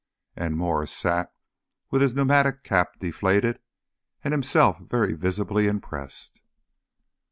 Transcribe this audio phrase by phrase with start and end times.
[0.35, 1.31] And Mwres sat
[1.91, 3.59] with his pneumatic cap deflated
[4.23, 6.41] and himself very visibly impressed.